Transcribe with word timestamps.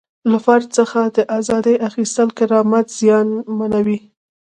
له 0.31 0.37
فرد 0.45 0.67
څخه 0.77 0.99
د 1.15 1.17
ازادۍ 1.37 1.75
اخیستل 1.89 2.27
کرامت 2.37 2.87
زیانمنوي. 2.99 3.99